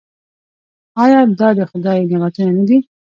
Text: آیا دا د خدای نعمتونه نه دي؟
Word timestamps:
آیا 1.03 1.19
دا 1.39 1.49
د 1.57 1.61
خدای 1.69 1.97
نعمتونه 2.09 2.51
نه 2.57 2.63
دي؟ 2.69 2.77